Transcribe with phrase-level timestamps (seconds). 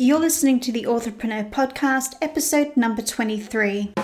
[0.00, 3.94] You're listening to the Authorpreneur Podcast, episode number 23.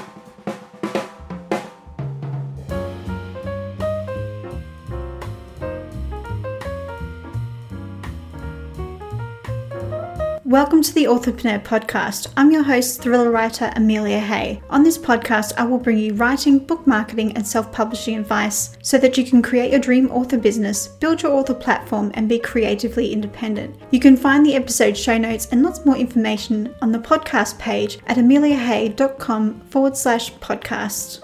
[10.54, 12.28] Welcome to the Authorpreneur Podcast.
[12.36, 14.62] I'm your host, thriller writer Amelia Hay.
[14.70, 18.96] On this podcast, I will bring you writing, book marketing, and self publishing advice so
[18.98, 23.12] that you can create your dream author business, build your author platform, and be creatively
[23.12, 23.74] independent.
[23.90, 27.98] You can find the episode show notes and lots more information on the podcast page
[28.06, 31.23] at ameliahay.com forward slash podcast.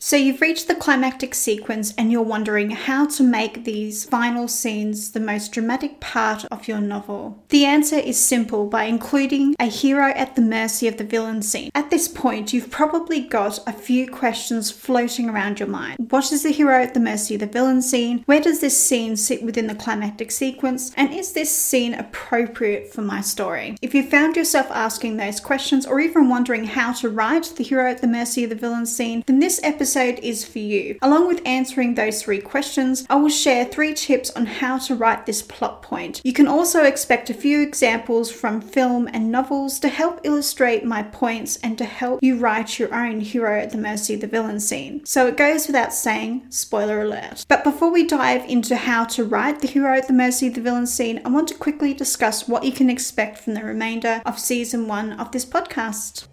[0.00, 5.10] So, you've reached the climactic sequence and you're wondering how to make these final scenes
[5.10, 7.42] the most dramatic part of your novel.
[7.48, 11.72] The answer is simple by including a hero at the mercy of the villain scene.
[11.74, 15.96] At this point, you've probably got a few questions floating around your mind.
[16.10, 18.22] What is the hero at the mercy of the villain scene?
[18.26, 20.92] Where does this scene sit within the climactic sequence?
[20.96, 23.76] And is this scene appropriate for my story?
[23.82, 27.90] If you found yourself asking those questions or even wondering how to write the hero
[27.90, 30.98] at the mercy of the villain scene, then this episode episode is for you.
[31.00, 35.24] Along with answering those three questions, I will share three tips on how to write
[35.24, 36.20] this plot point.
[36.22, 41.04] You can also expect a few examples from film and novels to help illustrate my
[41.04, 44.60] points and to help you write your own hero at the mercy of the villain
[44.60, 45.06] scene.
[45.06, 47.46] So it goes without saying, spoiler alert.
[47.48, 50.60] But before we dive into how to write the hero at the mercy of the
[50.60, 54.38] villain scene, I want to quickly discuss what you can expect from the remainder of
[54.38, 56.26] season one of this podcast.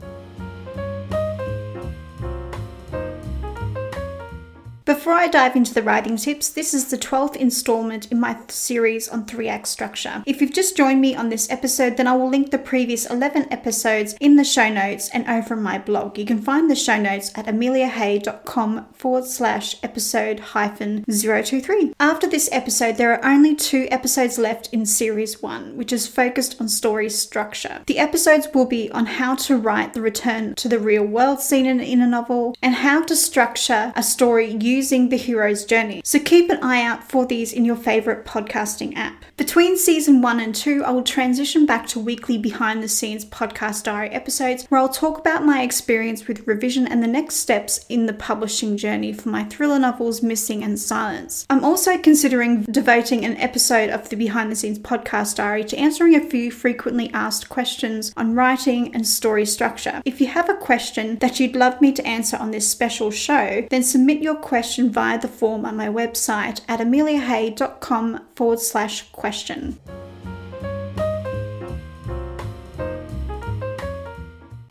[4.85, 9.09] Before I dive into the writing tips, this is the 12th installment in my series
[9.09, 10.21] on 3 act structure.
[10.27, 13.47] If you've just joined me on this episode, then I will link the previous 11
[13.51, 16.19] episodes in the show notes and over my blog.
[16.19, 21.95] You can find the show notes at ameliahay.com forward slash episode hyphen 023.
[21.99, 26.61] After this episode, there are only two episodes left in series 1, which is focused
[26.61, 27.81] on story structure.
[27.87, 31.65] The episodes will be on how to write the return to the real world scene
[31.65, 36.01] in, in a novel and how to structure a story using the hero's journey.
[36.03, 39.23] So keep an eye out for these in your favorite podcasting app.
[39.37, 43.85] Between season one and two, I will transition back to weekly behind the scenes podcast
[43.85, 48.05] diary episodes where I'll talk about my experience with revision and the next steps in
[48.05, 51.45] the publishing journey for my thriller novels Missing and Silence.
[51.49, 56.15] I'm also considering devoting an episode of the behind the scenes podcast diary to answering
[56.15, 60.01] a few frequently asked questions on writing and story structure.
[60.03, 63.65] If you have a question that you'd love me to answer on this special show,
[63.69, 69.03] then submit your question question via the form on my website at ameliahay.com forward slash
[69.11, 69.77] question.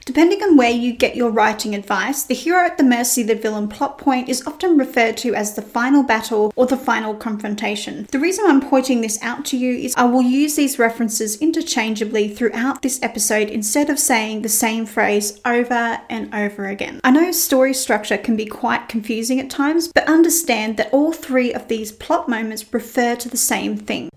[0.04, 3.34] Depending on where you get your writing advice, the hero at the mercy of the
[3.34, 8.06] villain plot point is often referred to as the final battle or the final confrontation.
[8.10, 12.28] The reason I'm pointing this out to you is I will use these references interchangeably
[12.28, 17.00] throughout this episode instead of saying the same phrase over and over again.
[17.02, 21.54] I know story structure can be quite confusing at times, but understand that all three
[21.54, 24.10] of these plot moments refer to the same thing.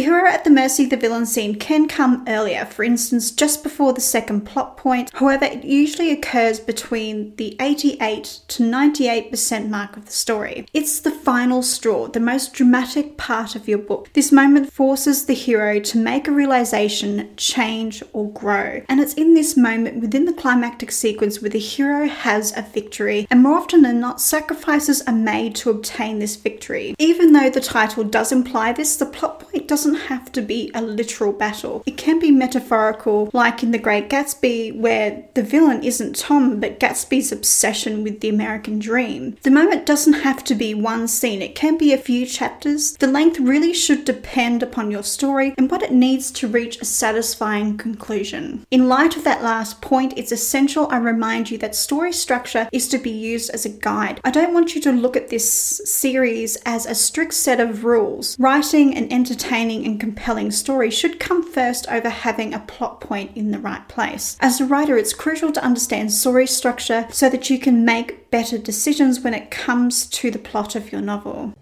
[0.00, 3.62] The hero at the mercy of the villain scene can come earlier, for instance, just
[3.62, 5.10] before the second plot point.
[5.12, 10.66] However, it usually occurs between the 88 to 98% mark of the story.
[10.72, 14.10] It's the final straw, the most dramatic part of your book.
[14.14, 18.80] This moment forces the hero to make a realization, change, or grow.
[18.88, 23.26] And it's in this moment within the climactic sequence where the hero has a victory,
[23.30, 26.94] and more often than not, sacrifices are made to obtain this victory.
[26.98, 30.70] Even though the title does imply this, the plot point doesn't doesn't have to be
[30.72, 31.82] a literal battle.
[31.84, 36.78] It can be metaphorical, like in The Great Gatsby, where the villain isn't Tom, but
[36.78, 39.36] Gatsby's obsession with the American dream.
[39.42, 42.92] The moment doesn't have to be one scene, it can be a few chapters.
[42.92, 46.84] The length really should depend upon your story and what it needs to reach a
[46.84, 48.64] satisfying conclusion.
[48.70, 52.86] In light of that last point, it's essential I remind you that story structure is
[52.88, 54.20] to be used as a guide.
[54.24, 55.50] I don't want you to look at this
[55.84, 58.38] series as a strict set of rules.
[58.38, 63.50] Writing and entertaining and compelling story should come first over having a plot point in
[63.50, 64.36] the right place.
[64.40, 68.58] As a writer, it's crucial to understand story structure so that you can make better
[68.58, 71.54] decisions when it comes to the plot of your novel.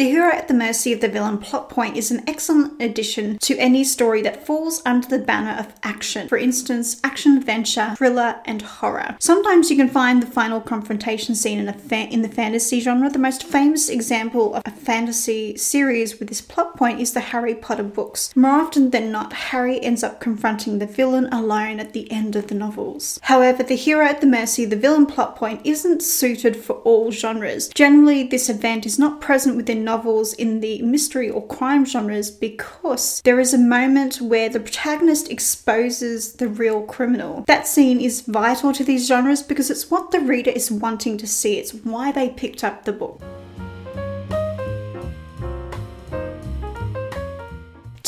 [0.00, 3.58] The hero at the mercy of the villain plot point is an excellent addition to
[3.58, 6.26] any story that falls under the banner of action.
[6.26, 9.16] For instance, action adventure, thriller, and horror.
[9.18, 13.10] Sometimes you can find the final confrontation scene in, a fa- in the fantasy genre.
[13.10, 17.54] The most famous example of a fantasy series with this plot point is the Harry
[17.54, 18.34] Potter books.
[18.34, 22.46] More often than not, Harry ends up confronting the villain alone at the end of
[22.46, 23.20] the novels.
[23.24, 27.12] However, the hero at the mercy of the villain plot point isn't suited for all
[27.12, 27.68] genres.
[27.68, 33.20] Generally, this event is not present within novels in the mystery or crime genres because
[33.24, 37.44] there is a moment where the protagonist exposes the real criminal.
[37.48, 41.26] That scene is vital to these genres because it's what the reader is wanting to
[41.26, 43.20] see, it's why they picked up the book.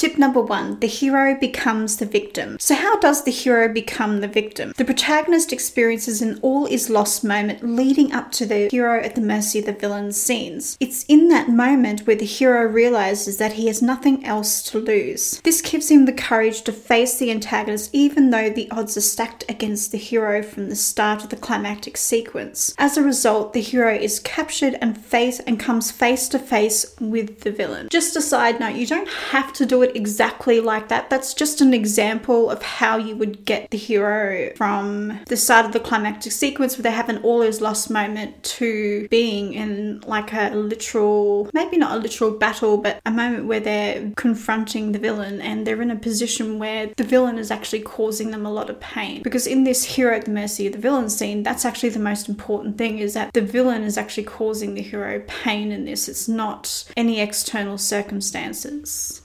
[0.03, 2.57] Tip number one the hero becomes the victim.
[2.59, 4.75] So, how does the hero become the victim?
[4.77, 9.21] The protagonist experiences an all is lost moment leading up to the hero at the
[9.21, 10.77] mercy of the villain's scenes.
[10.81, 15.41] It's in that moment where the hero realizes that he has nothing else to lose.
[15.45, 19.45] This gives him the courage to face the antagonist even though the odds are stacked
[19.49, 22.75] against the hero from the start of the climactic sequence.
[22.77, 27.43] As a result, the hero is captured and face and comes face to face with
[27.43, 27.89] the villain.
[27.89, 31.11] Just a side note, you don't have to do it exactly like that.
[31.11, 35.73] That's just an example of how you would get the hero from the start of
[35.73, 40.33] the climactic sequence where they have an all is lost moment to being in like
[40.33, 45.41] a literal, maybe not a literal battle, but a moment where they're confronting the villain
[45.41, 48.81] and they're in a position where the villain is actually causing them a lot of
[48.81, 49.23] pain.
[49.23, 52.29] Because in this hero at the mercy of the villain scene, that's actually the most
[52.29, 56.09] important thing is that the villain is actually causing the hero pain in this.
[56.09, 59.22] It's not any external circumstances.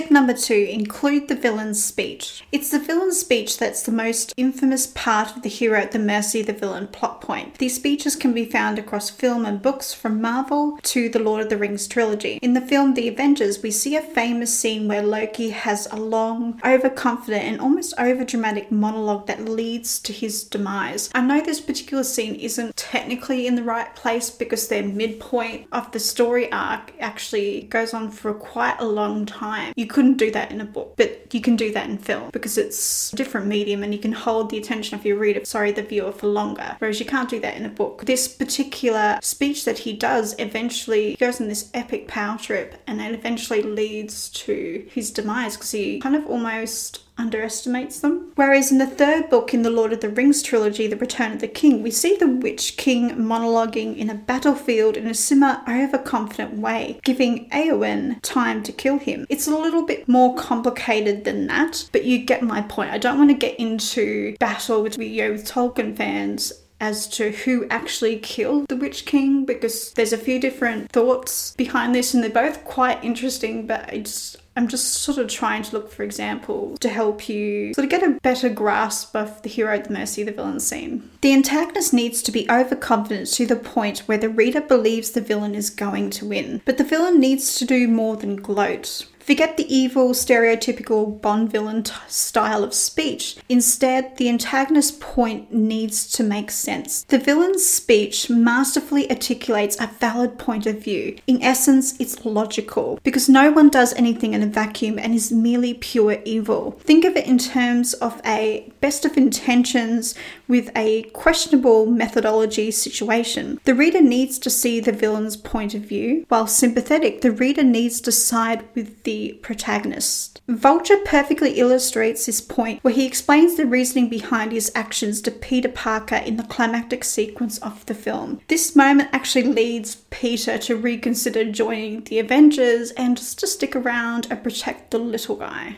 [0.00, 2.42] Tip number two include the villain's speech.
[2.52, 6.40] It's the villain's speech that's the most infamous part of the hero at the mercy
[6.40, 7.58] of the villain plot point.
[7.58, 11.50] These speeches can be found across film and books from Marvel to the Lord of
[11.50, 12.38] the Rings trilogy.
[12.40, 16.58] In the film The Avengers, we see a famous scene where Loki has a long,
[16.64, 21.10] overconfident, and almost overdramatic monologue that leads to his demise.
[21.14, 25.92] I know this particular scene isn't technically in the right place because their midpoint of
[25.92, 29.74] the story arc actually goes on for quite a long time.
[29.76, 32.56] You couldn't do that in a book, but you can do that in film because
[32.56, 35.82] it's a different medium and you can hold the attention of your reader, sorry, the
[35.82, 36.76] viewer for longer.
[36.78, 38.06] Whereas you can't do that in a book.
[38.06, 43.12] This particular speech that he does eventually goes on this epic power trip and it
[43.12, 48.32] eventually leads to his demise because he kind of almost underestimates them.
[48.34, 51.40] Whereas in the third book in the Lord of the Rings trilogy, The Return of
[51.40, 56.54] the King, we see the Witch King monologuing in a battlefield in a similar overconfident
[56.54, 59.26] way, giving Eowyn time to kill him.
[59.28, 62.90] It's a little bit more complicated than that, but you get my point.
[62.90, 67.30] I don't want to get into battle with, you know, with Tolkien fans as to
[67.30, 72.22] who actually killed the Witch King because there's a few different thoughts behind this and
[72.22, 76.02] they're both quite interesting, but I just I'm just sort of trying to look for
[76.02, 79.92] examples to help you sort of get a better grasp of the hero at the
[79.92, 81.08] mercy of the villain scene.
[81.20, 85.54] The antagonist needs to be overconfident to the point where the reader believes the villain
[85.54, 89.06] is going to win, but the villain needs to do more than gloat.
[89.30, 93.36] Forget the evil, stereotypical Bond villain t- style of speech.
[93.48, 97.04] Instead, the antagonist's point needs to make sense.
[97.04, 101.16] The villain's speech masterfully articulates a valid point of view.
[101.28, 105.74] In essence, it's logical because no one does anything in a vacuum and is merely
[105.74, 106.72] pure evil.
[106.80, 110.16] Think of it in terms of a best of intentions
[110.48, 113.60] with a questionable methodology situation.
[113.62, 118.00] The reader needs to see the villain's point of view, while sympathetic, the reader needs
[118.00, 120.40] to side with the protagonist.
[120.48, 125.68] Vulture perfectly illustrates this point where he explains the reasoning behind his actions to Peter
[125.68, 128.40] Parker in the climactic sequence of the film.
[128.48, 134.26] This moment actually leads Peter to reconsider joining the Avengers and just to stick around
[134.30, 135.76] and protect the little guy.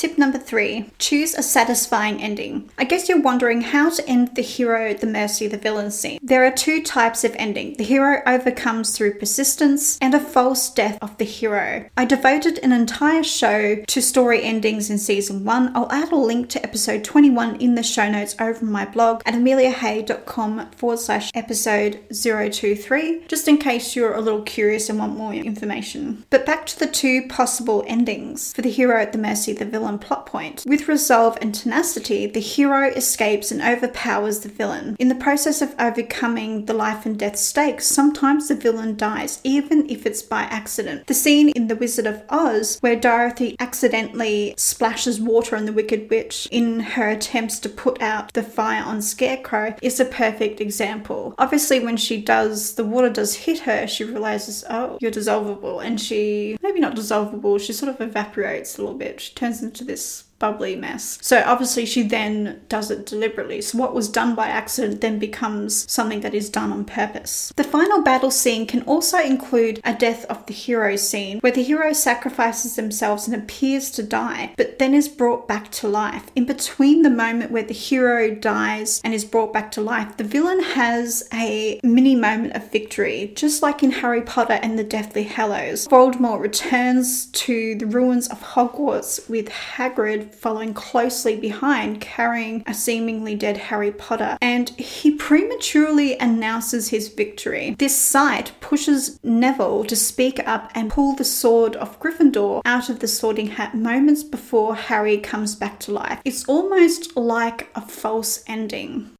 [0.00, 2.70] Tip number three choose a satisfying ending.
[2.78, 6.18] I guess you're wondering how to end the hero the mercy the villain scene.
[6.22, 10.96] There are two types of ending the hero overcomes through persistence, and a false death
[11.02, 11.84] of the hero.
[11.98, 15.70] I devoted an entire show to story endings in season one.
[15.76, 19.34] I'll add a link to episode 21 in the show notes over my blog at
[19.34, 25.34] ameliahay.com forward slash episode 023, just in case you're a little curious and want more
[25.34, 26.24] information.
[26.30, 29.66] But back to the two possible endings for the hero at the mercy of the
[29.66, 30.64] villain plot point.
[30.66, 34.96] With resolve and tenacity, the hero escapes and overpowers the villain.
[34.98, 39.88] In the process of overcoming the life and death stakes, sometimes the villain dies, even
[39.88, 41.06] if it's by accident.
[41.06, 46.10] The scene in The Wizard of Oz, where Dorothy accidentally splashes water on the Wicked
[46.10, 51.34] Witch in her attempts to put out the fire on Scarecrow, is a perfect example.
[51.38, 56.00] Obviously, when she does, the water does hit her, she realizes, oh, you're dissolvable, and
[56.00, 59.20] she, maybe not dissolvable, she sort of evaporates a little bit.
[59.20, 61.18] She turns into this bubbly mess.
[61.22, 63.60] So obviously she then does it deliberately.
[63.60, 67.52] So what was done by accident then becomes something that is done on purpose.
[67.54, 71.62] The final battle scene can also include a death of the hero scene where the
[71.62, 76.26] hero sacrifices themselves and appears to die, but then is brought back to life.
[76.34, 80.24] In between the moment where the hero dies and is brought back to life, the
[80.24, 85.24] villain has a mini moment of victory, just like in Harry Potter and the Deathly
[85.24, 85.86] Hallows.
[85.88, 93.34] Voldemort returns to the ruins of Hogwarts with Hagrid following closely behind, carrying a seemingly
[93.34, 97.74] dead Harry Potter, and he prematurely announces his victory.
[97.78, 103.00] This sight pushes Neville to speak up and pull the sword of Gryffindor out of
[103.00, 106.20] the sorting hat moments before Harry comes back to life.
[106.24, 109.10] It's almost like a false ending.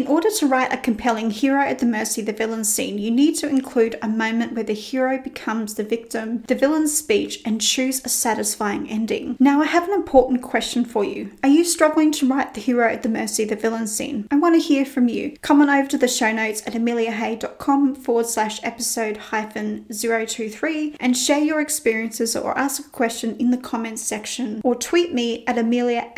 [0.00, 3.10] In order to write a compelling hero at the mercy of the villain scene, you
[3.10, 7.60] need to include a moment where the hero becomes the victim, the villain's speech, and
[7.60, 9.36] choose a satisfying ending.
[9.38, 11.32] Now, I have an important question for you.
[11.42, 14.26] Are you struggling to write the hero at the mercy of the villain scene?
[14.30, 15.36] I want to hear from you.
[15.42, 21.14] Come on over to the show notes at ameliahay.com forward slash episode hyphen 023 and
[21.14, 25.58] share your experiences or ask a question in the comments section or tweet me at
[25.58, 26.10] Amelia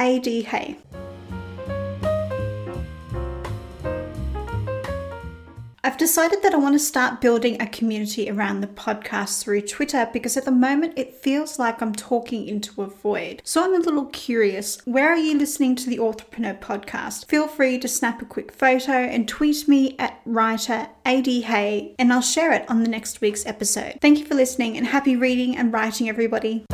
[5.93, 10.09] I've decided that I want to start building a community around the podcast through Twitter
[10.11, 13.43] because at the moment it feels like I'm talking into a void.
[13.45, 17.27] So I'm a little curious where are you listening to the Authorpreneur podcast?
[17.27, 22.23] Feel free to snap a quick photo and tweet me at writer AD and I'll
[22.23, 23.99] share it on the next week's episode.
[24.01, 26.65] Thank you for listening and happy reading and writing, everybody.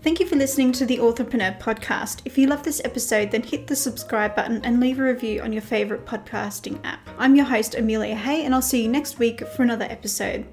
[0.00, 2.20] Thank you for listening to the Authorpreneur podcast.
[2.24, 5.52] If you love this episode, then hit the subscribe button and leave a review on
[5.52, 7.00] your favourite podcasting app.
[7.18, 10.46] I'm your host, Amelia Hay, and I'll see you next week for another episode.